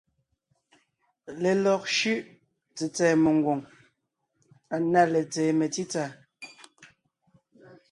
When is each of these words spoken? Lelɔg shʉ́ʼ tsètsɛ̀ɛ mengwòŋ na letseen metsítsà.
Lelɔg 1.41 1.81
shʉ́ʼ 1.95 2.21
tsètsɛ̀ɛ 2.75 3.15
mengwòŋ 3.23 3.59
na 4.91 5.01
letseen 5.11 5.55
metsítsà. 5.59 6.03